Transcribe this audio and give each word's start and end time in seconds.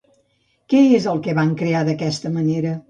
Què 0.73 0.81
és 1.01 1.07
el 1.13 1.21
que 1.29 1.37
van 1.41 1.55
crear 1.63 1.87
d'aquesta 1.91 2.37
manera? 2.41 2.79